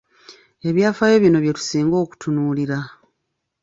[0.69, 2.77] Ebyafaaayo bino bye tusinga okutunuulira.